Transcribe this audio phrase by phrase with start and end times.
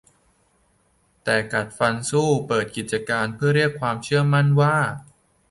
[1.23, 4.75] แต่กัดฟันสู้เปิดกิจการเพื่อเรียกความเชื่อมั่นว่า